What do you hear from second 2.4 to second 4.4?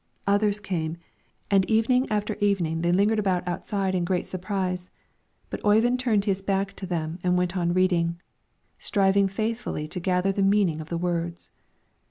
evening they lingered about outside, in great